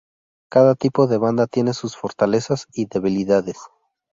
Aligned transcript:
Cada 0.49 0.73
tipo 0.73 1.05
de 1.05 1.19
banda 1.19 1.45
tiene 1.45 1.75
sus 1.75 1.95
fortalezas 1.95 2.65
y 2.73 2.87
debilidades. 2.87 3.59